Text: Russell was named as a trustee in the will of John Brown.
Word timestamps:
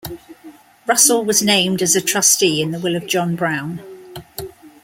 Russell 0.87 1.23
was 1.23 1.43
named 1.43 1.79
as 1.83 1.95
a 1.95 2.01
trustee 2.01 2.59
in 2.59 2.71
the 2.71 2.79
will 2.79 2.95
of 2.95 3.05
John 3.05 3.35
Brown. 3.35 3.83